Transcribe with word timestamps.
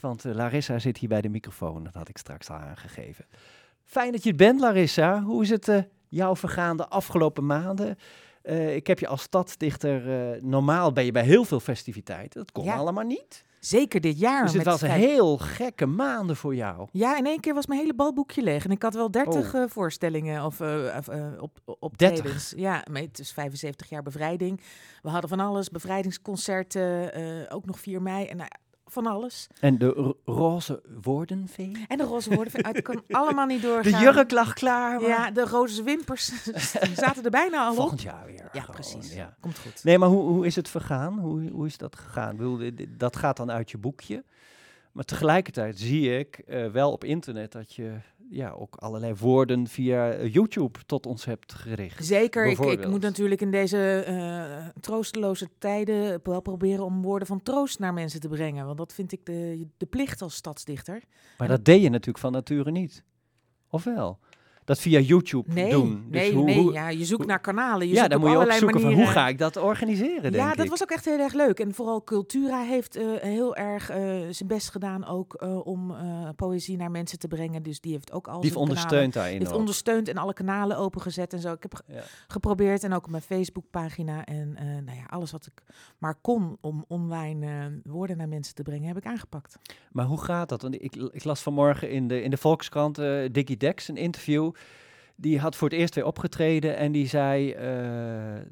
want 0.00 0.24
eh, 0.24 0.34
Larissa 0.34 0.78
zit 0.78 0.98
hier 0.98 1.08
bij 1.08 1.20
de 1.20 1.28
microfoon. 1.28 1.84
Dat 1.84 1.94
had 1.94 2.08
ik 2.08 2.18
straks 2.18 2.50
al 2.50 2.56
aangegeven. 2.56 3.24
Fijn 3.84 4.12
dat 4.12 4.22
je 4.22 4.28
het 4.28 4.38
bent, 4.38 4.60
Larissa. 4.60 5.22
Hoe 5.22 5.42
is 5.42 5.50
het 5.50 5.68
uh, 5.68 5.78
jouw 6.08 6.36
vergaande 6.36 6.88
afgelopen 6.88 7.46
maanden? 7.46 7.98
Uh, 8.42 8.74
ik 8.74 8.86
heb 8.86 8.98
je 8.98 9.06
als 9.06 9.22
stadsdichter, 9.22 10.32
uh, 10.34 10.42
normaal 10.42 10.92
ben 10.92 11.04
je 11.04 11.12
bij 11.12 11.24
heel 11.24 11.44
veel 11.44 11.60
festiviteiten. 11.60 12.40
Dat 12.40 12.52
kon 12.52 12.64
ja. 12.64 12.76
allemaal 12.76 13.04
niet. 13.04 13.44
Zeker 13.60 14.00
dit 14.00 14.18
jaar. 14.18 14.42
Dus 14.42 14.52
het 14.52 14.64
was 14.64 14.80
een 14.80 14.90
heel 14.90 15.38
gekke 15.38 15.86
maanden 15.86 16.36
voor 16.36 16.54
jou. 16.54 16.88
Ja, 16.92 17.16
in 17.16 17.26
één 17.26 17.40
keer 17.40 17.54
was 17.54 17.66
mijn 17.66 17.80
hele 17.80 17.94
balboekje 17.94 18.42
leeg. 18.42 18.64
En 18.64 18.70
ik 18.70 18.82
had 18.82 18.94
wel 18.94 19.10
30 19.10 19.54
oh. 19.54 19.60
uh, 19.60 19.68
voorstellingen 19.68 20.44
of 20.44 20.60
op, 21.40 21.76
op 21.80 21.98
30? 21.98 22.52
Ja, 22.56 22.84
het 22.92 23.18
is 23.18 23.32
75 23.32 23.88
jaar 23.88 24.02
bevrijding. 24.02 24.60
We 25.02 25.08
hadden 25.08 25.30
van 25.30 25.40
alles, 25.40 25.68
bevrijdingsconcerten, 25.68 27.50
ook 27.50 27.66
nog 27.66 27.80
4 27.80 28.02
mei. 28.02 28.26
En 28.26 28.36
nou, 28.36 28.50
van 28.90 29.06
alles. 29.06 29.46
En 29.60 29.78
de 29.78 30.14
roze 30.24 30.82
woordenvee? 31.02 31.84
En 31.88 31.98
de 31.98 32.04
roze 32.04 32.34
woordenvee. 32.34 32.62
Het 32.66 32.82
kan 32.82 33.02
allemaal 33.20 33.46
niet 33.46 33.62
doorgaan. 33.62 33.92
De 33.92 33.98
jurk 33.98 34.30
lag 34.30 34.52
klaar. 34.52 35.00
Maar... 35.00 35.08
Ja, 35.08 35.30
de 35.30 35.44
roze 35.44 35.82
wimpers 35.82 36.32
zaten 37.04 37.24
er 37.24 37.30
bijna 37.30 37.64
al 37.64 37.70
op. 37.70 37.76
Volgend 37.76 38.02
jaar 38.02 38.26
weer. 38.26 38.48
Ja, 38.52 38.60
gewoon, 38.60 38.74
precies. 38.74 39.14
Ja. 39.14 39.36
Komt 39.40 39.58
goed. 39.58 39.84
Nee, 39.84 39.98
maar 39.98 40.08
hoe, 40.08 40.22
hoe 40.22 40.46
is 40.46 40.56
het 40.56 40.68
vergaan? 40.68 41.18
Hoe, 41.18 41.50
hoe 41.50 41.66
is 41.66 41.78
dat 41.78 41.96
gegaan? 41.96 42.30
Ik 42.30 42.36
bedoel, 42.36 42.70
dat 42.88 43.16
gaat 43.16 43.36
dan 43.36 43.50
uit 43.50 43.70
je 43.70 43.78
boekje. 43.78 44.24
Maar 44.92 45.04
tegelijkertijd 45.04 45.78
zie 45.78 46.18
ik 46.18 46.42
uh, 46.48 46.66
wel 46.66 46.92
op 46.92 47.04
internet 47.04 47.52
dat 47.52 47.74
je 47.74 47.98
ja, 48.30 48.50
ook 48.50 48.76
allerlei 48.76 49.14
woorden 49.14 49.66
via 49.66 50.22
YouTube 50.22 50.78
tot 50.86 51.06
ons 51.06 51.24
hebt 51.24 51.52
gericht. 51.52 52.04
Zeker, 52.04 52.46
ik, 52.46 52.58
ik, 52.58 52.88
moet 52.88 53.00
natuurlijk 53.00 53.40
in 53.40 53.50
deze 53.50 54.04
uh, 54.08 54.68
troosteloze 54.80 55.48
tijden 55.58 56.20
wel 56.22 56.40
proberen 56.40 56.84
om 56.84 57.02
woorden 57.02 57.28
van 57.28 57.42
troost 57.42 57.78
naar 57.78 57.94
mensen 57.94 58.20
te 58.20 58.28
brengen. 58.28 58.66
Want 58.66 58.78
dat 58.78 58.92
vind 58.92 59.12
ik 59.12 59.26
de, 59.26 59.66
de 59.76 59.86
plicht 59.86 60.22
als 60.22 60.34
stadsdichter. 60.34 61.02
Maar 61.38 61.48
dat 61.48 61.64
deed 61.64 61.82
je 61.82 61.90
natuurlijk 61.90 62.18
van 62.18 62.32
nature 62.32 62.70
niet. 62.70 63.04
Of 63.68 63.84
wel? 63.84 64.18
Dat 64.70 64.80
via 64.80 64.98
YouTube 64.98 65.52
nee, 65.52 65.70
doen. 65.70 66.04
Dus 66.08 66.20
nee, 66.20 66.32
hoe, 66.34 66.44
nee, 66.44 66.58
hoe, 66.58 66.72
ja, 66.72 66.88
je 66.88 67.04
zoekt 67.04 67.26
naar 67.26 67.40
kanalen. 67.40 67.88
Je 67.88 67.94
ja, 67.94 68.08
dan 68.08 68.20
moet 68.20 68.30
je 68.30 68.38
opzoeken 68.38 68.66
manieren. 68.66 68.92
van 68.96 69.04
hoe 69.04 69.12
ga 69.12 69.28
ik 69.28 69.38
dat 69.38 69.56
organiseren, 69.56 70.32
Ja, 70.32 70.44
denk 70.44 70.56
dat 70.56 70.64
ik. 70.64 70.70
was 70.70 70.82
ook 70.82 70.90
echt 70.90 71.04
heel 71.04 71.18
erg 71.18 71.32
leuk. 71.32 71.60
En 71.60 71.74
vooral 71.74 72.04
Cultura 72.04 72.62
heeft 72.62 72.96
uh, 72.96 73.16
heel 73.16 73.56
erg 73.56 73.90
uh, 73.90 73.96
zijn 74.30 74.48
best 74.48 74.70
gedaan 74.70 75.06
ook 75.06 75.42
uh, 75.42 75.66
om 75.66 75.94
poëzie 76.36 76.76
naar 76.76 76.90
mensen 76.90 77.18
te 77.18 77.28
brengen. 77.28 77.62
Dus 77.62 77.80
die 77.80 77.92
heeft 77.92 78.12
ook 78.12 78.28
al 78.28 78.34
Die 78.40 78.44
heeft 78.44 78.56
ondersteund 78.60 79.12
daarin 79.12 79.38
heeft 79.38 79.50
ook. 79.52 79.58
ondersteund 79.58 80.08
en 80.08 80.16
alle 80.16 80.32
kanalen 80.32 80.76
opengezet 80.76 81.32
en 81.32 81.38
zo. 81.40 81.52
Ik 81.52 81.62
heb 81.62 81.82
Ja. 81.86 82.02
geprobeerd 82.28 82.84
en 82.84 82.92
ook 82.92 83.04
op 83.04 83.10
mijn 83.10 83.22
Facebookpagina 83.22 84.24
en 84.24 84.52
nou 84.84 84.96
ja, 84.98 85.04
alles 85.08 85.30
wat 85.30 85.46
ik 85.46 85.62
maar 85.98 86.14
kon 86.20 86.56
om 86.60 86.84
online 86.88 87.70
woorden 87.84 88.16
naar 88.16 88.28
mensen 88.28 88.54
te 88.54 88.62
brengen, 88.62 88.86
heb 88.88 88.96
ik 88.96 89.06
aangepakt. 89.06 89.58
Maar 89.92 90.04
hoe 90.06 90.20
gaat 90.24 90.48
dat? 90.48 90.62
Want 90.62 90.74
ik, 90.74 90.96
ik 90.96 91.24
las 91.24 91.40
vanmorgen 91.42 91.90
in 91.90 92.08
de, 92.08 92.22
in 92.22 92.30
de 92.30 92.36
Volkskrant 92.36 92.96
Dickie 93.32 93.56
Dex 93.56 93.88
een 93.88 93.96
interview. 93.96 94.50
Die 95.16 95.38
had 95.38 95.56
voor 95.56 95.68
het 95.68 95.78
eerst 95.78 95.94
weer 95.94 96.04
opgetreden 96.04 96.76
en 96.76 96.92
die 96.92 97.06
zei: 97.06 97.48
uh, 97.48 97.56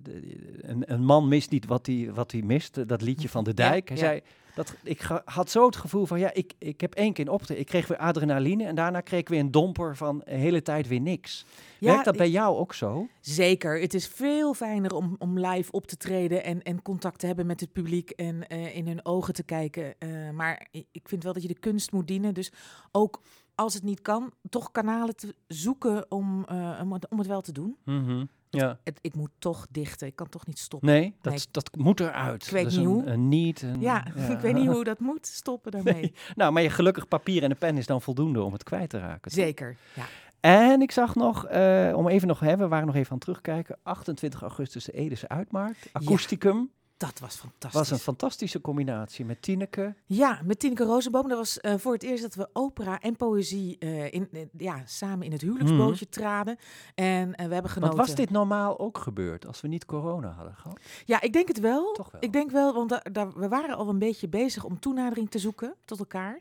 de, 0.03 0.37
een, 0.61 0.92
een, 0.92 1.05
man 1.05 1.28
mist 1.28 1.50
niet 1.50 1.67
wat 1.67 1.87
hij 1.87 2.11
wat 2.15 2.33
hij 2.33 2.42
mist. 2.42 2.89
Dat 2.89 3.03
liedje 3.03 3.28
van 3.28 3.45
de 3.45 3.55
dijk. 3.55 3.89
Hij 3.89 3.98
ja. 3.98 4.05
zei: 4.05 4.20
dat, 4.59 4.75
Ik 4.83 5.00
ga, 5.00 5.23
had 5.25 5.50
zo 5.50 5.67
het 5.67 5.77
gevoel 5.77 6.06
van: 6.06 6.19
ja, 6.19 6.33
ik, 6.33 6.53
ik 6.59 6.81
heb 6.81 6.95
één 6.95 7.12
keer 7.12 7.31
optreden. 7.31 7.62
Ik 7.62 7.69
kreeg 7.69 7.87
weer 7.87 7.98
adrenaline 7.98 8.65
en 8.65 8.75
daarna 8.75 9.00
kreeg 9.00 9.20
ik 9.20 9.28
weer 9.28 9.41
een 9.41 9.50
domper 9.50 9.97
van 9.97 10.23
een 10.25 10.39
hele 10.39 10.62
tijd 10.62 10.89
weer 10.89 11.00
niks. 11.00 11.45
Ja, 11.78 11.91
Werkt 11.91 12.05
dat 12.05 12.17
bij 12.17 12.31
jou 12.31 12.56
ook 12.56 12.75
zo? 12.75 13.09
Zeker. 13.20 13.81
Het 13.81 13.95
is 13.95 14.06
veel 14.06 14.55
fijner 14.55 14.95
om, 14.95 15.17
om 15.19 15.39
live 15.39 15.72
op 15.72 15.87
te 15.87 15.97
treden 15.97 16.45
en, 16.45 16.62
en 16.62 16.83
contact 16.83 17.19
te 17.19 17.27
hebben 17.27 17.47
met 17.47 17.61
het 17.61 17.72
publiek 17.72 18.11
en 18.11 18.45
uh, 18.48 18.77
in 18.77 18.87
hun 18.87 19.05
ogen 19.05 19.34
te 19.34 19.43
kijken. 19.43 19.95
Uh, 19.98 20.31
maar 20.31 20.69
ik 20.70 21.09
vind 21.09 21.22
wel 21.22 21.33
dat 21.33 21.43
je 21.43 21.48
de 21.48 21.59
kunst 21.59 21.93
moet 21.93 22.06
dienen. 22.06 22.34
Dus 22.34 22.53
ook 22.93 23.20
als 23.59 23.75
het 23.75 23.83
niet 23.83 24.03
kan, 24.03 24.33
toch 24.51 24.70
kanalen 24.70 25.17
te 25.17 25.34
zoeken 25.47 26.11
om, 26.11 26.47
uh, 26.53 26.81
om, 26.83 26.92
het, 26.92 27.09
om 27.09 27.19
het 27.19 27.27
wel 27.27 27.41
te 27.41 27.53
doen. 27.53 27.77
Mm 27.84 28.05
-hmm. 28.05 28.28
Ja. 28.50 28.78
Het, 28.84 28.98
ik 29.00 29.15
moet 29.15 29.31
toch 29.38 29.66
dichten. 29.71 30.06
Ik 30.06 30.16
kan 30.16 30.28
toch 30.28 30.47
niet 30.47 30.59
stoppen. 30.59 30.88
Nee, 30.88 31.15
dat, 31.21 31.32
nee. 31.32 31.43
dat 31.50 31.77
moet 31.77 32.00
eruit. 32.00 32.47
Ik 32.47 32.53
weet 32.53 32.65
dat 32.65 32.72
niet 32.72 32.81
een, 32.81 32.87
hoe. 32.87 33.06
Een 33.06 33.28
niet. 33.28 33.62
Een, 33.62 33.81
ja, 33.81 34.06
ja, 34.15 34.22
ik 34.34 34.38
weet 34.38 34.55
niet 34.55 34.66
hoe 34.66 34.84
dat 34.84 34.99
moet. 34.99 35.27
Stoppen 35.27 35.72
daarmee. 35.72 35.94
Nee. 35.94 36.15
Nou, 36.37 36.53
maar 36.53 36.62
je 36.62 36.71
gelukkig 36.71 37.09
papier 37.09 37.43
en 37.43 37.50
een 37.50 37.59
pen 37.59 37.77
is 37.77 37.87
dan 37.87 38.03
voldoende 38.03 38.43
om 38.43 38.53
het 38.53 38.62
kwijt 38.62 38.91
te 38.91 38.99
raken. 38.99 39.31
Zeker, 39.31 39.77
ja. 39.94 40.05
En 40.41 40.82
ik 40.82 40.93
zag 40.93 41.15
nog, 41.15 41.50
uh, 41.50 41.93
om 41.97 42.09
even 42.09 42.28
nog, 42.28 42.41
hè, 42.41 42.56
we 42.56 42.69
waren 42.69 42.87
nog 42.87 42.94
even 42.94 43.11
aan 43.11 43.16
het 43.16 43.25
terugkijken, 43.25 43.78
28 43.82 44.41
augustus 44.41 44.84
de 44.84 44.93
Edese 44.93 45.28
Uitmarkt, 45.28 45.88
Acousticum. 45.93 46.71
Dat 46.98 47.19
was 47.19 47.34
fantastisch. 47.34 47.72
was 47.72 47.91
een 47.91 47.98
fantastische 47.98 48.60
combinatie 48.60 49.25
met 49.25 49.42
Tineke. 49.42 49.94
Ja, 50.06 50.41
met 50.44 50.59
Tineke 50.59 50.84
Rozenboom. 50.84 51.28
Dat 51.28 51.38
was 51.38 51.59
uh, 51.62 51.75
voor 51.76 51.92
het 51.92 52.03
eerst 52.03 52.22
dat 52.22 52.34
we 52.34 52.48
opera 52.53 53.00
en 53.00 53.16
poëzie 53.16 53.76
uh, 53.78 54.12
in, 54.12 54.28
uh, 54.32 54.42
ja, 54.56 54.82
samen 54.84 55.26
in 55.26 55.32
het 55.32 55.41
huwelijksbootje 55.41 56.04
mm. 56.04 56.10
traden. 56.10 56.58
En 56.94 57.31
we 57.31 57.54
hebben 57.54 57.70
genoten. 57.70 57.97
Want 57.97 58.08
was 58.08 58.16
dit 58.16 58.31
normaal 58.31 58.78
ook 58.78 58.98
gebeurd 58.98 59.47
als 59.47 59.60
we 59.60 59.69
niet 59.69 59.84
corona 59.84 60.31
hadden 60.31 60.54
gehad? 60.54 60.81
Ja, 61.04 61.20
ik 61.20 61.32
denk 61.32 61.48
het 61.48 61.60
wel. 61.60 61.92
Toch 61.92 62.10
wel. 62.10 62.22
Ik 62.22 62.32
denk 62.32 62.50
wel, 62.50 62.75
want 62.75 62.88
da 62.88 63.03
da 63.12 63.32
we 63.32 63.48
waren 63.48 63.76
al 63.76 63.88
een 63.88 63.98
beetje 63.98 64.28
bezig 64.28 64.64
om 64.64 64.81
toenadering 64.81 65.31
te 65.31 65.38
zoeken 65.38 65.75
tot 65.84 65.98
elkaar. 65.98 66.41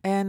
En 0.00 0.28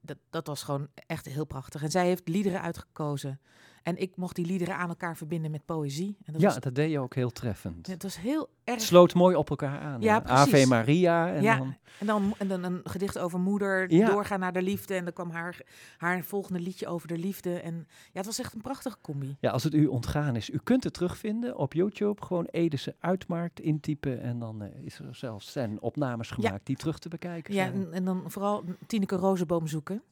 dat, 0.00 0.16
dat 0.30 0.46
was 0.46 0.62
gewoon 0.62 0.88
echt 1.06 1.26
heel 1.26 1.46
prachtig. 1.46 1.82
En 1.82 1.90
zij 1.90 2.06
heeft 2.06 2.28
liederen 2.28 2.60
uitgekozen. 2.60 3.40
En 3.82 3.96
ik 4.00 4.16
mocht 4.16 4.36
die 4.36 4.46
liederen 4.46 4.76
aan 4.76 4.88
elkaar 4.88 5.16
verbinden 5.16 5.50
met 5.50 5.64
poëzie. 5.64 6.16
En 6.24 6.32
dat 6.32 6.42
ja, 6.42 6.48
was, 6.48 6.60
dat 6.60 6.74
deed 6.74 6.90
je 6.90 6.98
ook 6.98 7.14
heel 7.14 7.30
treffend. 7.30 7.86
Het 7.86 8.02
was 8.02 8.20
heel 8.20 8.48
erg... 8.64 8.76
Het 8.76 8.86
sloot 8.86 9.14
mooi 9.14 9.36
op 9.36 9.50
elkaar 9.50 9.80
aan. 9.80 10.00
Ja. 10.00 10.24
Ave 10.24 10.66
Maria. 10.66 11.32
En 11.32 11.42
ja, 11.42 11.56
dan... 11.56 11.76
en, 11.98 12.06
dan, 12.06 12.34
en 12.38 12.48
dan 12.48 12.62
een 12.62 12.80
gedicht 12.84 13.18
over 13.18 13.40
moeder, 13.40 13.92
Ja. 13.92 14.06
doorgaan 14.10 14.40
naar 14.40 14.52
de 14.52 14.62
liefde. 14.62 14.94
En 14.94 15.04
dan 15.04 15.12
kwam 15.12 15.30
haar, 15.30 15.60
haar 15.96 16.22
volgende 16.24 16.60
liedje 16.60 16.86
over 16.86 17.08
de 17.08 17.18
liefde. 17.18 17.58
En 17.60 17.74
ja, 17.88 18.10
het 18.12 18.26
was 18.26 18.38
echt 18.38 18.54
een 18.54 18.60
prachtige 18.60 18.96
combi. 19.00 19.36
Ja, 19.40 19.50
als 19.50 19.64
het 19.64 19.74
u 19.74 19.86
ontgaan 19.86 20.36
is, 20.36 20.50
u 20.50 20.58
kunt 20.62 20.84
het 20.84 20.94
terugvinden 20.94 21.56
op 21.56 21.72
YouTube. 21.72 22.22
Gewoon 22.24 22.46
Edese 22.50 22.94
Uitmarkt 23.00 23.60
intypen. 23.60 24.20
En 24.20 24.38
dan 24.38 24.62
eh, 24.62 24.68
is 24.84 24.98
er 24.98 25.14
zelfs 25.14 25.52
zijn 25.52 25.80
opnames 25.80 26.30
gemaakt 26.30 26.66
die 26.66 26.76
terug 26.76 26.98
te 26.98 27.08
bekijken 27.08 27.54
Ja, 27.54 27.64
zijn. 27.64 27.74
en, 27.86 27.92
en 27.92 28.04
dan 28.04 28.22
vooral 28.26 28.64
Tineke 28.86 29.16
Rozenboom 29.16 29.66
zoeken. 29.66 30.02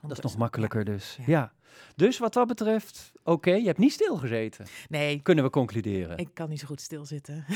Want 0.00 0.14
Dat 0.14 0.24
is 0.24 0.30
nog 0.30 0.40
makkelijker 0.40 0.84
dus. 0.84 1.18
Ja. 1.26 1.52
Dus 1.96 2.18
wat 2.18 2.32
dat 2.32 2.46
betreft, 2.48 3.12
oké, 3.24 3.50
je 3.50 3.66
hebt 3.66 3.78
niet 3.78 3.92
stilgezeten. 3.92 4.66
Nee, 4.88 5.20
Kunnen 5.22 5.44
we 5.44 5.50
concluderen. 5.50 6.18
ik 6.18 6.28
kan 6.34 6.48
niet 6.48 6.60
zo 6.60 6.66
goed 6.66 6.80
stilzitten. 6.80 7.44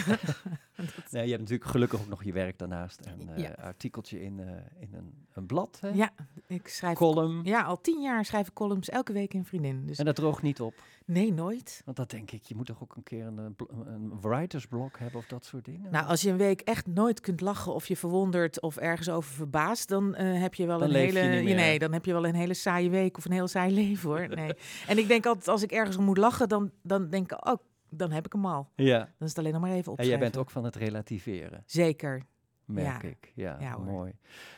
Dat- 0.76 1.10
Nee, 1.10 1.22
je 1.25 1.28
hebt 1.31 1.41
natuurlijk 1.43 1.71
gelukkig 1.71 2.00
ook 2.00 2.09
nog 2.09 2.25
je 2.25 2.32
werk 2.32 2.59
daarnaast. 2.59 3.00
Een 3.06 3.28
eh, 3.28 3.43
Ja. 3.43 3.50
artikeltje 3.62 4.22
in, 4.22 4.41
eh, 4.41 4.47
in 4.81 4.88
een, 4.94 5.15
een 5.34 5.47
blad, 5.47 5.78
hè? 5.81 5.88
ja, 5.88 6.10
ik 6.47 6.69
schrijf... 6.69 6.97
column. 6.97 7.41
Ja, 7.44 7.62
al 7.62 7.81
tien 7.81 8.00
jaar 8.00 8.25
schrijf 8.25 8.47
ik 8.49 8.53
columns 8.54 8.88
elke 8.88 9.12
week 9.12 9.34
in 9.34 9.44
Vriendin. 9.44 9.87
Dus 9.87 9.99
En 9.99 10.04
dat 10.04 10.16
droogt 10.16 10.43
niet 10.43 10.60
op. 10.60 10.75
nee, 11.04 11.32
nooit. 11.32 11.82
Want 11.84 11.97
dat 11.97 12.10
denk 12.10 12.31
ik, 12.31 12.43
je 12.43 12.54
moet 12.54 12.66
toch 12.66 12.82
ook 12.82 12.97
een 12.97 13.03
keer 13.03 13.26
een, 13.26 13.38
een, 13.38 13.54
bl- 13.56 13.65
een 13.87 14.20
writersblok 14.20 14.99
hebben 14.99 15.20
of 15.20 15.26
dat 15.26 15.44
soort 15.44 15.65
dingen? 15.65 15.91
Nou, 15.91 16.06
als 16.06 16.20
je 16.22 16.31
een 16.31 16.37
week 16.37 16.60
echt 16.60 16.87
nooit 16.87 17.20
kunt 17.20 17.41
lachen 17.41 17.75
of 17.75 17.87
je 17.88 17.97
verwondert 17.97 18.60
of 18.60 18.76
ergens 18.76 19.09
over 19.09 19.31
verbaast, 19.32 19.88
dan 19.88 20.15
eh, 20.15 20.41
heb 20.41 20.54
je 20.54 20.66
wel 20.66 20.78
Dan 20.78 20.88
een 20.94 21.00
je 21.00 21.19
hele. 21.19 21.43
meer. 21.43 21.54
nee, 21.54 21.78
dan 21.78 21.93
heb 21.93 22.04
je 22.04 22.12
wel 22.12 22.26
een 22.26 22.34
hele 22.34 22.54
saaie 22.54 22.91
week 22.91 23.16
of 23.16 23.25
een 23.25 23.32
heel 23.32 23.49
saai 23.49 23.75
leven 23.75 24.00
hoor. 24.03 24.28
Nee. 24.28 24.53
en 24.87 24.99
ik 24.99 25.09
denk 25.09 25.27
altijd, 25.27 25.49
als 25.49 25.62
ik 25.62 25.72
ergens 25.72 25.97
om 25.97 26.05
moet 26.05 26.19
lachen, 26.19 26.49
dan, 26.49 26.71
dan 26.83 27.09
denk 27.11 27.33
ik, 27.33 27.47
oh, 27.49 27.55
dan 27.91 28.11
heb 28.11 28.27
ik 28.27 28.33
hem 28.33 28.47
al. 28.47 28.69
ja. 28.77 28.99
Dan 28.99 29.09
is 29.19 29.28
het 29.28 29.38
alleen 29.38 29.53
nog 29.53 29.61
maar 29.61 29.71
even 29.71 29.84
En 29.84 29.91
opschrijven. 29.91 30.19
jij 30.19 30.31
bent 30.31 30.37
ook 30.44 30.50
van 30.50 30.65
het 30.65 30.77
relativeren, 30.77 31.62
Zeker. 31.66 32.22
merk 32.65 33.03
Ja. 33.03 33.09
ik. 33.09 33.33
Ja, 33.34 33.77
mooi. 33.78 34.12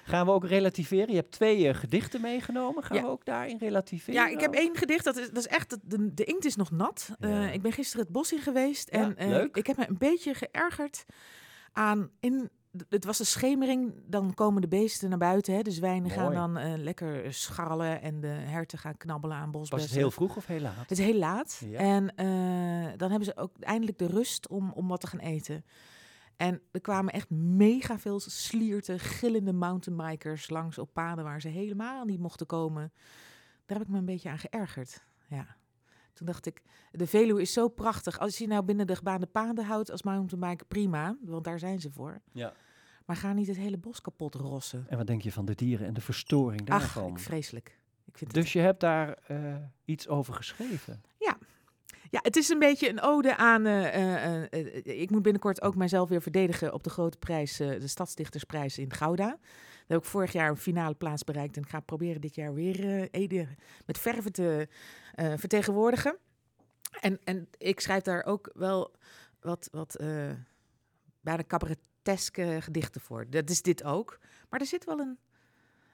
Gaan 0.05 0.27
we 0.27 0.33
ook 0.33 0.45
relativeren? 0.47 1.09
Je 1.09 1.15
hebt 1.17 1.31
twee 1.31 1.69
eh, 1.69 1.75
gedichten 1.75 2.21
meegenomen. 2.21 2.83
Gaan 2.83 2.97
Ja. 2.97 3.03
we 3.03 3.09
ook 3.09 3.25
daarin 3.25 3.59
relativeren? 3.59 4.15
Ja, 4.15 4.29
ik 4.29 4.41
heb 4.41 4.53
één 4.55 4.77
gedicht. 4.77 5.05
Dat 5.05 5.17
is, 5.17 5.27
dat 5.29 5.37
is 5.37 5.47
echt, 5.47 5.79
de, 5.91 6.15
de 6.15 6.25
inkt 6.25 6.45
is 6.45 6.57
nog 6.57 6.71
nat. 6.71 7.11
Eh, 7.21 7.55
ik 7.55 7.63
ben 7.63 7.73
gisteren 7.73 8.05
het 8.05 8.13
bos 8.15 8.33
in 8.33 8.41
geweest. 8.41 8.89
En 8.89 9.17
eh, 9.17 9.29
leuk. 9.29 9.57
ik 9.57 9.67
heb 9.67 9.77
me 9.77 9.89
een 9.89 9.99
beetje 9.99 10.35
geërgerd 10.35 11.05
aan... 11.73 12.11
In, 12.21 12.51
het 12.89 13.05
was 13.05 13.19
de 13.19 13.25
schemering, 13.25 13.95
dan 14.07 14.35
komen 14.35 14.61
de 14.61 14.69
beesten 14.69 15.09
naar 15.09 15.19
buiten. 15.19 15.55
Hè. 15.55 15.63
De 15.63 15.71
zwijnen 15.71 16.11
gaan 16.11 16.33
dan 16.33 16.57
eh, 16.57 16.73
lekker 16.77 17.35
scharrelen 17.35 18.03
en 18.03 18.21
de 18.21 18.27
herten 18.27 18.79
gaan 18.79 18.97
knabbelen 18.97 19.37
aan 19.37 19.51
Was 19.51 19.61
bosbessen. 19.61 19.91
het 19.91 19.99
heel 19.99 20.11
vroeg 20.11 20.37
of 20.37 20.47
heel 20.47 20.61
laat? 20.61 20.77
Het 20.77 20.91
is 20.91 20.99
heel 20.99 21.19
laat. 21.19 21.63
Ja. 21.67 21.79
En 21.79 22.15
eh, 22.17 22.99
dan 22.99 23.11
hebben 23.11 23.25
ze 23.25 23.37
ook 23.37 23.59
eindelijk 23.61 23.99
de 23.99 24.07
rust 24.07 24.49
om, 24.49 24.73
om 24.73 24.89
wat 24.89 25.01
te 25.01 25.07
gaan 25.07 25.21
eten. 25.21 25.65
En 26.37 26.61
er 26.71 26.81
kwamen 26.81 27.13
echt 27.13 27.31
mega 27.31 27.99
veel 27.99 28.21
slierten, 28.21 28.99
gillende 28.99 29.53
mountainbikers 29.53 30.51
langs 30.51 30.79
op 30.79 30.93
paden 30.93 31.25
waar 31.25 31.41
ze 31.41 31.49
helemaal 31.49 32.05
niet 32.05 32.21
mochten 32.21 32.47
komen. 32.47 32.93
Daar 33.67 33.79
heb 33.79 33.87
ik 33.87 33.93
me 33.93 33.99
een 33.99 34.05
beetje 34.05 34.31
aan 34.31 34.39
geërgerd. 34.39 35.05
Ja. 35.29 35.57
Toen 36.13 36.27
dacht 36.27 36.47
ik, 36.47 36.63
de 36.91 37.07
Veluwe 37.07 37.41
is 37.41 37.53
zo 37.53 37.69
prachtig. 37.69 38.19
Als 38.19 38.39
je 38.39 38.47
nou 38.47 38.63
binnen 38.63 38.87
de 38.87 38.97
gebaande 38.97 39.27
paden 39.27 39.65
houdt 39.65 39.91
als 39.91 40.03
mountainbiker, 40.03 40.67
prima. 40.67 41.17
Want 41.21 41.45
daar 41.45 41.59
zijn 41.59 41.81
ze 41.81 41.91
voor. 41.91 42.21
Ja. 42.33 42.53
Maar 43.07 43.17
ga 43.17 43.33
niet 43.33 43.47
het 43.47 43.57
hele 43.57 43.79
bos 43.79 44.01
kapot 44.01 44.35
rossen. 44.35 44.87
En 44.89 44.97
wat 44.97 45.07
denk 45.07 45.23
je 45.23 45.33
van 45.33 45.45
de 45.45 45.55
dieren 45.55 45.87
en 45.87 45.95
de 45.95 46.01
verstoring 46.01 46.61
Ach, 46.61 46.67
daarvan? 46.67 47.11
ik, 47.13 47.19
vreselijk. 47.19 47.79
Ik 48.05 48.19
vind 48.19 48.33
het 48.33 48.43
Dus 48.43 48.53
je 48.53 48.59
hebt 48.61 48.81
daar 48.81 49.19
eh, 49.27 49.57
iets 49.85 50.09
over 50.09 50.35
geschreven. 50.35 51.03
Ja, 52.13 52.21
het 52.23 52.37
is 52.37 52.49
een 52.49 52.59
beetje 52.59 52.89
een 52.89 53.01
ode 53.03 53.37
aan. 53.37 53.67
eh, 53.67 54.43
eh, 54.43 54.77
ik 54.85 55.11
moet 55.11 55.23
binnenkort 55.23 55.63
ook 55.63 55.75
mijzelf 55.75 56.09
weer 56.09 56.23
verdedigen 56.23 56.73
op 56.73 56.83
de 56.85 56.91
grote 56.91 57.19
prijs, 57.19 57.61
eh, 57.61 57.81
de 57.81 57.87
Stadsdichtersprijs 57.89 58.79
in 58.79 58.93
Gouda. 58.93 59.39
Heb 59.93 60.01
ik 60.03 60.07
vorig 60.11 60.33
jaar 60.33 60.49
een 60.51 60.57
finale 60.57 60.95
plaats 60.95 61.25
bereikt. 61.25 61.57
En 61.57 61.63
ik 61.63 61.69
ga 61.69 61.81
proberen 61.81 62.21
dit 62.21 62.35
jaar 62.35 62.55
weer 62.55 63.01
eh, 63.01 63.09
Ede 63.11 63.49
met 63.87 63.99
verven 63.99 64.33
te 64.33 64.69
eh, 65.15 65.33
vertegenwoordigen. 65.37 66.19
En, 67.01 67.21
en 67.25 67.49
ik 67.59 67.81
schrijf 67.81 68.03
daar 68.03 68.25
ook 68.25 68.51
wel 68.55 68.95
wat, 69.41 69.69
wat 69.73 70.01
uh, 70.01 70.33
bijna 71.21 71.45
cabareteske 71.47 72.59
gedichten 72.61 73.01
voor. 73.01 73.31
Dat 73.31 73.51
is 73.51 73.63
dit 73.63 73.85
ook. 73.85 74.19
Maar 74.49 74.61
er 74.61 74.67
zit 74.67 74.85
wel 74.85 74.99
een 74.99 75.19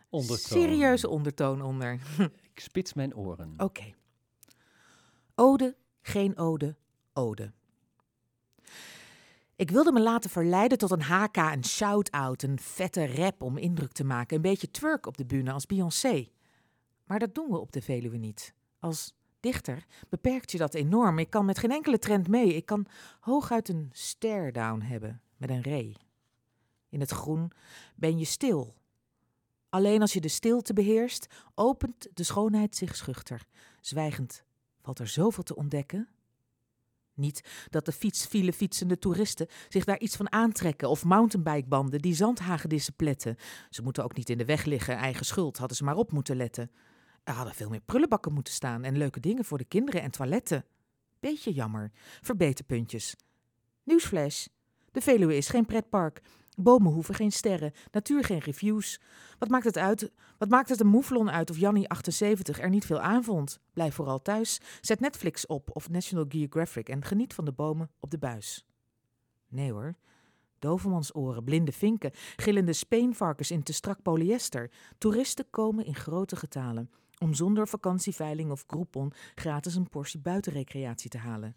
Ondertoon. 0.09 0.39
serieuze 0.39 1.09
ondertoon 1.09 1.62
onder. 1.62 2.00
Ik 2.53 2.61
spits 2.61 2.95
mijn 2.95 3.17
oren. 3.17 3.55
Oké. 3.56 3.95
Ode, 5.35 5.77
geen 6.03 6.37
ode, 6.37 6.77
ode. 7.12 7.53
Ik 9.59 9.71
wilde 9.71 9.93
me 9.93 10.01
laten 10.01 10.31
verleiden 10.31 10.79
tot 10.79 10.91
een 10.91 11.03
HK, 11.03 11.37
een 11.37 11.65
shout-out, 11.65 12.43
een 12.43 12.59
vette 12.59 13.15
rap 13.15 13.43
om 13.43 13.57
indruk 13.57 13.93
te 13.93 14.05
maken. 14.05 14.37
Een 14.37 14.43
beetje 14.43 14.71
twerk 14.71 15.07
op 15.07 15.17
de 15.17 15.27
bühne 15.27 15.53
als 15.53 15.67
Beyoncé. 15.67 16.29
Maar 17.05 17.19
dat 17.19 17.35
doen 17.35 17.51
we 17.51 17.59
op 17.59 17.73
de 17.73 17.83
Veluwe 17.83 18.17
niet. 18.17 18.55
Als 18.79 19.15
dichter 19.41 19.87
beperkt 20.09 20.53
je 20.53 20.59
dat 20.59 20.75
enorm. 20.75 21.19
Ik 21.19 21.31
kan 21.31 21.45
met 21.45 21.59
geen 21.59 21.71
enkele 21.71 21.99
trend 21.99 22.29
mee. 22.29 22.55
Ik 22.55 22.67
kan 22.67 22.87
hooguit 23.21 23.69
een 23.69 23.91
stare-down 23.93 24.81
hebben 24.81 25.21
met 25.37 25.51
een 25.51 25.63
ree. 25.63 25.97
In 26.89 27.01
het 27.01 27.11
groen 27.11 27.53
ben 27.97 28.19
je 28.19 28.25
stil. 28.25 28.75
Alleen 29.69 30.01
als 30.01 30.13
je 30.13 30.21
de 30.21 30.29
stilte 30.29 30.73
beheerst, 30.73 31.27
opent 31.55 32.09
de 32.15 32.25
schoonheid 32.25 32.77
zich 32.77 32.97
schuchter. 32.97 33.47
Zwijgend 33.81 34.45
valt 34.81 34.99
er 34.99 35.09
zoveel 35.09 35.43
te 35.43 35.57
ontdekken. 35.57 36.09
Niet 37.19 37.67
dat 37.70 37.85
de 37.85 37.93
fietsfile 37.93 38.53
fietsende 38.53 38.99
toeristen 38.99 39.47
zich 39.69 39.85
daar 39.85 39.99
iets 39.99 40.17
van 40.17 40.32
aantrekken 40.32 40.88
of 40.88 41.05
mountainbikebanden 41.05 42.00
die 42.00 42.15
zandhagedissen 42.15 42.94
pletten. 42.94 43.37
Ze 43.70 43.82
moeten 43.82 44.05
ook 44.05 44.17
niet 44.17 44.31
in 44.31 44.38
de 44.38 44.44
weg 44.44 44.65
liggen, 44.65 44.97
eigen 44.97 45.26
schuld, 45.26 45.59
hadden 45.59 45.76
ze 45.76 45.85
maar 45.85 45.97
op 45.97 46.12
moeten 46.12 46.37
letten. 46.37 46.70
Er 47.25 47.35
hadden 47.35 47.55
veel 47.55 47.69
meer 47.69 47.81
prullenbakken 47.81 48.32
moeten 48.32 48.53
staan 48.53 48.85
en 48.85 48.99
leuke 48.99 49.20
dingen 49.20 49.44
voor 49.44 49.59
de 49.59 49.65
kinderen 49.65 50.03
en 50.03 50.11
toiletten. 50.11 50.65
Beetje 51.20 51.53
jammer, 51.53 51.91
verbeterpuntjes. 52.20 53.15
Nieuwsflash. 53.85 54.47
De 54.93 55.00
Veluwe 55.00 55.37
is 55.37 55.49
geen 55.49 55.67
pretpark. 55.67 56.21
Bomen 56.61 56.93
hoeven 56.93 57.15
geen 57.15 57.33
sterren, 57.33 57.73
natuur 57.91 58.25
geen 58.25 58.39
reviews. 58.39 59.01
Wat 59.39 59.49
maakt 59.49 59.65
het 59.65 59.79
uit? 59.79 60.11
Wat 60.39 60.49
maakt 60.49 60.69
het 60.69 60.81
een 60.81 60.87
moeflon 60.87 61.31
uit 61.31 61.51
of 61.51 61.59
Jannie 61.59 61.89
78 61.89 62.61
er 62.61 62.69
niet 62.69 62.87
veel 62.87 63.01
aan 63.01 63.25
vond? 63.25 63.61
Blijf 63.73 63.95
vooral 63.95 64.23
thuis, 64.23 64.61
zet 64.81 65.01
Netflix 65.01 65.47
op 65.47 65.71
of 65.73 65.91
National 65.91 66.25
Geographic 66.29 66.89
en 66.89 67.05
geniet 67.05 67.35
van 67.35 67.45
de 67.45 67.53
bomen 67.53 67.91
op 68.01 68.11
de 68.11 68.19
buis. 68.19 68.67
Nee 69.49 69.73
hoor. 69.73 69.95
Dovemansoren, 70.59 71.45
blinde 71.45 71.73
vinken, 71.73 72.11
gillende 72.37 72.73
speenvarkens 72.73 73.51
in 73.51 73.63
te 73.63 73.73
strak 73.73 74.03
polyester. 74.03 74.71
Toeristen 74.99 75.51
komen 75.51 75.85
in 75.85 75.95
grote 75.95 76.37
getalen 76.37 76.91
om 77.19 77.35
zonder 77.35 77.69
vakantieveiling 77.69 78.51
of 78.51 78.65
Groupon 78.67 79.13
gratis 79.35 79.75
een 79.75 79.89
portie 79.89 80.21
buitenrecreatie 80.21 81.11
te 81.11 81.19
halen. 81.19 81.57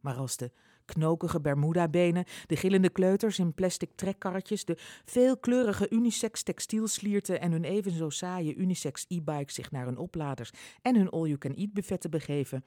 Maar 0.00 0.14
als 0.14 0.36
de 0.36 0.52
knokige 0.84 1.40
Bermuda-benen, 1.40 2.24
de 2.46 2.56
gillende 2.56 2.90
kleuters 2.90 3.38
in 3.38 3.54
plastic 3.54 3.90
trekkarretjes, 3.94 4.64
de 4.64 4.78
veelkleurige 5.04 5.90
unisex 5.90 6.42
textielslierten 6.42 7.40
en 7.40 7.52
hun 7.52 7.64
even 7.64 7.92
zo 7.92 8.10
saaie 8.10 8.54
unisex 8.54 9.04
e-bikes 9.08 9.54
zich 9.54 9.70
naar 9.70 9.84
hun 9.84 9.98
opladers 9.98 10.50
en 10.82 10.96
hun 10.96 11.10
all-you-can-eat 11.10 11.72
buffetten 11.72 12.10
begeven, 12.10 12.64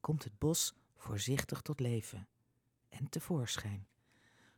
komt 0.00 0.24
het 0.24 0.38
bos 0.38 0.74
voorzichtig 0.96 1.60
tot 1.60 1.80
leven 1.80 2.28
en 2.88 3.08
tevoorschijn. 3.08 3.86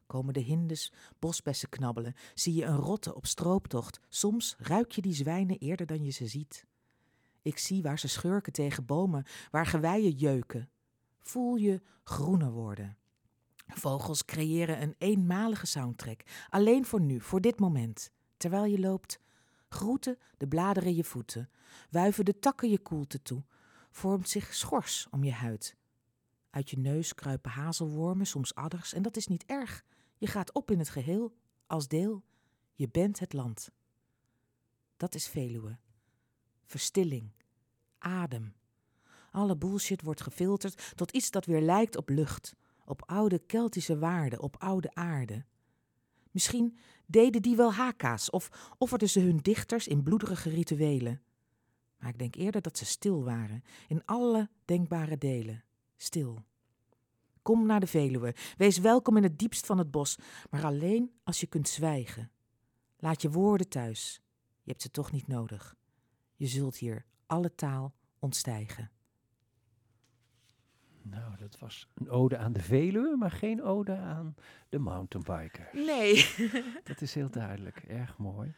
Komen 0.06 0.34
de 0.34 0.40
hindes 0.40 0.92
bosbessen 1.18 1.68
knabbelen, 1.68 2.14
zie 2.34 2.54
je 2.54 2.64
een 2.64 2.76
rotte 2.76 3.14
op 3.14 3.26
strooptocht, 3.26 4.00
soms 4.08 4.56
ruik 4.58 4.92
je 4.92 5.02
die 5.02 5.14
zwijnen 5.14 5.58
eerder 5.58 5.86
dan 5.86 6.04
je 6.04 6.10
ze 6.10 6.26
ziet. 6.26 6.66
Ik 7.42 7.58
zie 7.58 7.82
waar 7.82 7.98
ze 7.98 8.08
schurken 8.08 8.52
tegen 8.52 8.84
bomen, 8.84 9.24
waar 9.50 9.66
geweien 9.66 10.10
jeuken, 10.10 10.70
voel 11.22 11.54
je 11.54 11.80
groener 12.04 12.50
worden. 12.50 12.96
Vogels 13.66 14.24
creëren 14.24 14.82
een 14.82 14.94
eenmalige 14.98 15.66
soundtrack, 15.66 16.22
alleen 16.48 16.84
voor 16.84 17.00
nu, 17.00 17.20
voor 17.20 17.40
dit 17.40 17.60
moment. 17.60 18.10
Terwijl 18.36 18.64
je 18.64 18.78
loopt, 18.78 19.20
groeten 19.68 20.18
de 20.36 20.48
bladeren 20.48 20.94
je 20.94 21.04
voeten, 21.04 21.50
wuiven 21.90 22.24
de 22.24 22.38
takken 22.38 22.70
je 22.70 22.78
koelte 22.78 23.22
toe, 23.22 23.44
vormt 23.90 24.28
zich 24.28 24.54
schors 24.54 25.06
om 25.10 25.24
je 25.24 25.32
huid. 25.32 25.76
Uit 26.50 26.70
je 26.70 26.78
neus 26.78 27.14
kruipen 27.14 27.50
hazelwormen, 27.50 28.26
soms 28.26 28.54
adders, 28.54 28.92
en 28.92 29.02
dat 29.02 29.16
is 29.16 29.26
niet 29.26 29.44
erg. 29.44 29.84
Je 30.16 30.26
gaat 30.26 30.52
op 30.52 30.70
in 30.70 30.78
het 30.78 30.88
geheel, 30.88 31.36
als 31.66 31.88
deel. 31.88 32.22
Je 32.74 32.88
bent 32.88 33.18
het 33.18 33.32
land. 33.32 33.70
Dat 34.96 35.14
is 35.14 35.28
Veluwe. 35.28 35.78
Verstilling, 36.64 37.32
adem, 37.98 38.54
alle 39.32 39.56
bullshit 39.56 40.02
wordt 40.02 40.22
gefilterd 40.22 40.92
tot 40.96 41.10
iets 41.10 41.30
dat 41.30 41.44
weer 41.44 41.60
lijkt 41.60 41.96
op 41.96 42.08
lucht, 42.08 42.54
op 42.84 43.02
oude 43.06 43.38
Keltische 43.38 43.98
waarden, 43.98 44.40
op 44.40 44.56
oude 44.58 44.94
aarde. 44.94 45.44
Misschien 46.30 46.78
deden 47.06 47.42
die 47.42 47.56
wel 47.56 47.72
haka's 47.72 48.30
of 48.30 48.74
offerden 48.78 49.08
ze 49.08 49.20
hun 49.20 49.36
dichters 49.36 49.88
in 49.88 50.02
bloederige 50.02 50.50
rituelen. 50.50 51.22
Maar 51.98 52.08
ik 52.08 52.18
denk 52.18 52.34
eerder 52.34 52.62
dat 52.62 52.78
ze 52.78 52.84
stil 52.84 53.24
waren, 53.24 53.62
in 53.88 54.04
alle 54.04 54.50
denkbare 54.64 55.18
delen. 55.18 55.64
Stil. 55.96 56.44
Kom 57.42 57.66
naar 57.66 57.80
de 57.80 57.86
Veluwe, 57.86 58.34
wees 58.56 58.78
welkom 58.78 59.16
in 59.16 59.22
het 59.22 59.38
diepst 59.38 59.66
van 59.66 59.78
het 59.78 59.90
bos, 59.90 60.18
maar 60.50 60.64
alleen 60.64 61.12
als 61.24 61.40
je 61.40 61.46
kunt 61.46 61.68
zwijgen. 61.68 62.30
Laat 62.96 63.22
je 63.22 63.30
woorden 63.30 63.68
thuis, 63.68 64.20
je 64.62 64.70
hebt 64.70 64.82
ze 64.82 64.90
toch 64.90 65.12
niet 65.12 65.26
nodig. 65.26 65.76
Je 66.36 66.46
zult 66.46 66.76
hier 66.76 67.04
alle 67.26 67.54
taal 67.54 67.94
ontstijgen. 68.18 68.90
Nou, 71.02 71.36
dat 71.38 71.58
was 71.58 71.88
een 71.94 72.10
ode 72.10 72.36
aan 72.36 72.52
de 72.52 72.60
Veluwe, 72.60 73.16
maar 73.16 73.30
geen 73.30 73.62
ode 73.62 73.96
aan 73.96 74.34
de 74.68 74.78
mountainbikers. 74.78 75.72
Nee. 75.72 76.26
Dat 76.84 77.00
is 77.00 77.14
heel 77.14 77.30
duidelijk. 77.30 77.76
Erg 77.88 78.18
mooi. 78.18 78.54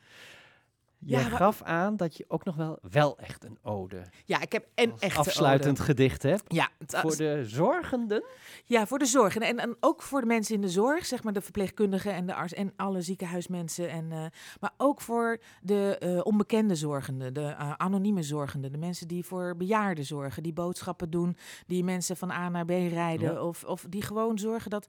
Ja, 0.99 1.21
maar- 1.21 1.31
gaf 1.31 1.63
aan 1.63 1.97
dat 1.97 2.17
je 2.17 2.25
ook 2.29 2.45
nog 2.45 2.57
wel, 2.57 2.79
wel 2.91 3.19
echt 3.19 3.45
een 3.45 3.59
ode 3.63 4.03
Ja, 4.25 4.41
ik 4.41 4.53
heb 4.53 4.67
een 4.75 4.93
als 4.93 5.01
echte 5.01 5.19
afsluitend 5.19 5.79
ode. 5.79 5.87
gedicht 5.87 6.23
hebt. 6.23 6.43
Ja, 6.55 6.69
Voor 6.87 7.17
de 7.17 7.45
zorgenden. 7.45 8.25
ja, 8.65 8.87
voor 8.87 8.99
de 8.99 9.05
zorg. 9.07 9.37
En, 9.37 9.59
en, 9.59 9.77
ook 9.81 10.03
voor 10.03 10.21
de 10.21 10.27
mensen 10.27 10.55
in 10.55 10.61
de 10.61 10.69
zorg, 10.69 11.07
zeg 11.07 11.23
maar 11.23 11.33
de 11.33 11.41
verpleegkundigen 11.41 12.13
en 12.13 12.27
de 12.27 12.35
arts 12.35 12.53
en 12.53 12.73
alle 12.77 13.03
ziekenhuismensen. 13.03 13.91
En, 13.91 14.13
eh, 14.13 14.25
maar 14.61 14.73
ook 14.77 15.01
voor 15.01 15.41
de 15.63 15.97
eh, 15.99 16.21
onbekende 16.23 16.75
zorgenden, 16.75 17.35
de 17.35 17.41
eh, 17.41 17.73
anonieme 17.77 18.23
zorgenden. 18.23 18.73
De 18.73 18.79
mensen 18.79 19.09
die 19.09 19.25
voor 19.25 19.57
bejaarden 19.57 20.05
zorgen, 20.05 20.43
die 20.43 20.53
boodschappen 20.53 21.11
doen, 21.11 21.37
die 21.67 21.85
mensen 21.85 22.17
van 22.17 22.31
A 22.31 22.49
naar 22.49 22.65
B 22.65 22.71
rijden. 22.71 23.33
Ja. 23.33 23.43
Of, 23.43 23.65
of 23.65 23.87
die 23.89 24.03
gewoon 24.03 24.39
zorgen 24.39 24.71
dat 24.71 24.87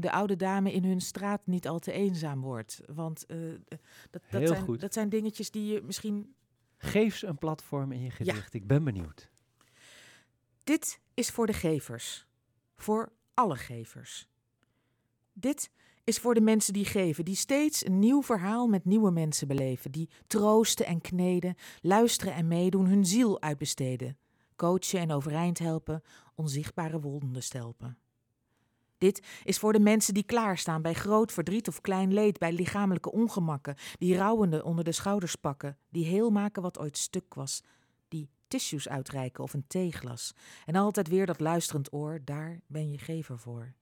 de 0.00 0.10
oude 0.10 0.36
dame 0.36 0.72
in 0.72 0.84
hun 0.84 1.00
straat 1.00 1.40
niet 1.44 1.68
al 1.68 1.78
te 1.78 1.92
eenzaam 1.92 2.40
wordt. 2.40 2.80
Want 2.94 3.26
dat, 4.10 4.22
dat, 4.30 4.40
Heel 4.40 4.54
zijn, 4.58 4.70
goed. 4.70 4.80
dat 4.80 4.92
zijn 4.92 5.08
dingetjes 5.08 5.50
die 5.50 5.72
je 5.72 5.82
misschien 5.82 6.34
Geef 6.78 7.16
ze 7.16 7.26
een 7.26 7.38
platform 7.38 7.92
in 7.92 8.00
je 8.00 8.10
gedicht. 8.10 8.54
Ik 8.54 8.66
ben 8.66 8.84
benieuwd. 8.84 9.30
Dit 10.64 11.00
is 11.14 11.30
voor 11.30 11.46
de 11.46 11.52
gevers. 11.52 12.26
Voor 12.76 13.12
alle 13.34 13.56
gevers. 13.56 14.28
Dit 15.32 15.70
is 16.04 16.18
voor 16.18 16.34
de 16.34 16.40
mensen 16.40 16.72
die 16.72 16.84
geven, 16.84 17.24
die 17.24 17.36
steeds 17.36 17.86
een 17.86 17.98
nieuw 17.98 18.22
verhaal 18.22 18.66
met 18.66 18.84
nieuwe 18.84 19.10
mensen 19.10 19.48
beleven, 19.48 19.90
die 19.90 20.08
troosten 20.26 20.86
en 20.86 21.00
kneden, 21.00 21.54
luisteren 21.80 22.34
en 22.34 22.48
meedoen, 22.48 22.86
hun 22.86 23.06
ziel 23.06 23.40
uitbesteden, 23.40 24.18
coachen 24.56 25.00
en 25.00 25.10
overeind 25.10 25.58
helpen, 25.58 26.02
onzichtbare 26.34 27.00
wonden 27.00 27.42
stelpen. 27.42 27.98
Dit 28.98 29.22
is 29.44 29.58
voor 29.58 29.72
de 29.72 29.80
mensen 29.80 30.14
die 30.14 30.22
klaarstaan 30.22 30.82
bij 30.82 30.94
groot 30.94 31.32
verdriet 31.32 31.68
of 31.68 31.80
klein 31.80 32.12
leed, 32.12 32.38
bij 32.38 32.52
lichamelijke 32.52 33.12
ongemakken, 33.12 33.76
die 33.98 34.16
rouwende 34.16 34.64
onder 34.64 34.84
de 34.84 34.92
schouders 34.92 35.34
pakken, 35.34 35.76
die 35.90 36.04
heel 36.04 36.30
maken 36.30 36.62
wat 36.62 36.78
ooit 36.78 36.98
stuk 36.98 37.34
was, 37.34 37.62
die 38.08 38.28
tissues 38.48 38.88
uitreiken 38.88 39.44
of 39.44 39.54
een 39.54 39.66
theeglas. 39.66 40.34
En 40.64 40.74
altijd 40.74 41.08
weer 41.08 41.26
dat 41.26 41.40
luisterend 41.40 41.92
oor, 41.92 42.20
daar 42.24 42.60
ben 42.66 42.90
je 42.90 42.98
gever 42.98 43.38
voor. 43.38 43.74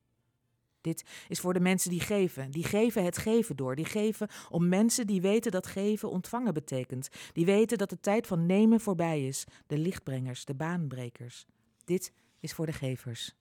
Dit 0.80 1.04
is 1.28 1.40
voor 1.40 1.52
de 1.52 1.60
mensen 1.60 1.90
die 1.90 2.00
geven, 2.00 2.50
die 2.50 2.64
geven 2.64 3.04
het 3.04 3.18
geven 3.18 3.56
door, 3.56 3.76
die 3.76 3.84
geven 3.84 4.28
om 4.48 4.68
mensen 4.68 5.06
die 5.06 5.20
weten 5.20 5.50
dat 5.50 5.66
geven 5.66 6.10
ontvangen 6.10 6.54
betekent, 6.54 7.08
die 7.32 7.44
weten 7.44 7.78
dat 7.78 7.90
de 7.90 8.00
tijd 8.00 8.26
van 8.26 8.46
nemen 8.46 8.80
voorbij 8.80 9.26
is, 9.26 9.44
de 9.66 9.78
lichtbrengers, 9.78 10.44
de 10.44 10.54
baanbrekers. 10.54 11.46
Dit 11.84 12.12
is 12.40 12.52
voor 12.52 12.66
de 12.66 12.72
gevers. 12.72 13.34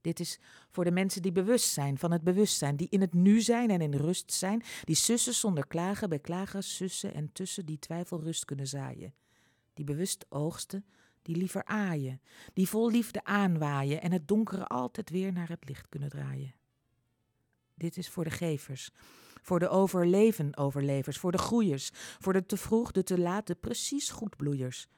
Dit 0.00 0.20
is 0.20 0.38
voor 0.70 0.84
de 0.84 0.90
mensen 0.90 1.22
die 1.22 1.32
bewust 1.32 1.70
zijn 1.70 1.98
van 1.98 2.12
het 2.12 2.22
bewustzijn, 2.22 2.76
die 2.76 2.88
in 2.90 3.00
het 3.00 3.14
nu 3.14 3.40
zijn 3.40 3.70
en 3.70 3.80
in 3.80 3.94
rust 3.94 4.32
zijn, 4.32 4.62
die 4.84 4.94
sussen 4.94 5.34
zonder 5.34 5.66
klagen 5.66 6.08
bij 6.08 6.18
klagen 6.18 6.62
sussen 6.62 7.14
en 7.14 7.32
tussen 7.32 7.66
die 7.66 7.78
twijfel 7.78 8.20
rust 8.20 8.44
kunnen 8.44 8.66
zaaien 8.66 9.14
die 9.80 9.94
bewust 9.94 10.26
oogsten, 10.28 10.84
die 11.22 11.36
liever 11.36 11.64
aaien, 11.64 12.20
die 12.52 12.68
vol 12.68 12.90
liefde 12.90 13.24
aanwaaien 13.24 14.02
en 14.02 14.12
het 14.12 14.28
donkere 14.28 14.66
altijd 14.66 15.10
weer 15.10 15.32
naar 15.32 15.48
het 15.48 15.68
licht 15.68 15.88
kunnen 15.88 16.08
draaien. 16.08 16.54
Dit 17.74 17.96
is 17.96 18.08
voor 18.08 18.24
de 18.24 18.30
gevers, 18.30 18.90
Voor 19.42 19.58
de 19.58 19.68
overleven-overlevers, 19.68 21.18
voor 21.18 21.32
de 21.32 21.38
groeiers, 21.38 21.90
voor 21.94 22.32
de 22.32 22.46
te 22.46 22.56
vroeg, 22.56 22.92
de 22.92 23.02
te 23.02 23.18
laat, 23.18 23.46
de 23.46 23.54
precies 23.54 24.10
goedbloeiers. 24.10 24.88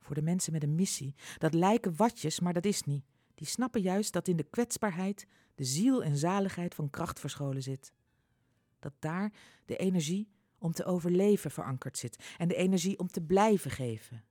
Voor 0.00 0.14
de 0.14 0.22
mensen 0.22 0.52
met 0.52 0.62
een 0.62 0.74
missie. 0.74 1.14
Dat 1.38 1.54
lijken 1.54 1.96
watjes, 1.96 2.40
maar 2.40 2.52
dat 2.52 2.64
is 2.64 2.82
niet. 2.82 3.04
Die 3.42 3.50
snappen 3.50 3.80
juist 3.80 4.12
dat 4.12 4.28
in 4.28 4.36
de 4.36 4.46
kwetsbaarheid 4.50 5.26
de 5.54 5.64
ziel 5.64 6.04
en 6.04 6.16
zaligheid 6.16 6.74
van 6.74 6.90
kracht 6.90 7.20
verscholen 7.20 7.62
zit. 7.62 7.92
Dat 8.78 8.92
daar 8.98 9.32
de 9.66 9.76
energie 9.76 10.28
om 10.58 10.72
te 10.72 10.84
overleven 10.84 11.50
verankerd 11.50 11.98
zit 11.98 12.34
en 12.38 12.48
de 12.48 12.54
energie 12.54 12.98
om 12.98 13.08
te 13.08 13.20
blijven 13.20 13.70
geven. 13.70 14.24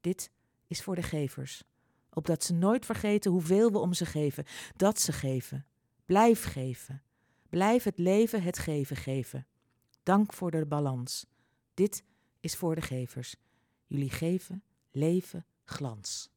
Dit 0.00 0.30
is 0.66 0.82
voor 0.82 0.94
de 0.94 1.02
gevers, 1.02 1.64
opdat 2.10 2.44
ze 2.44 2.54
nooit 2.54 2.86
vergeten 2.86 3.30
hoeveel 3.30 3.70
we 3.72 3.78
om 3.78 3.92
ze 3.92 4.06
geven, 4.06 4.44
dat 4.76 5.00
ze 5.00 5.12
geven. 5.12 5.66
Blijf 6.04 6.44
geven. 6.44 7.02
Blijf 7.48 7.84
het 7.84 7.98
leven 7.98 8.42
het 8.42 8.58
geven 8.58 8.96
geven. 8.96 9.46
Dank 10.02 10.32
voor 10.32 10.50
de 10.50 10.66
balans. 10.66 11.26
Dit 11.74 12.04
is 12.40 12.56
voor 12.56 12.74
de 12.74 12.82
gevers. 12.82 13.36
Jullie 13.86 14.10
geven, 14.10 14.62
leven, 14.90 15.46
glans. 15.64 16.30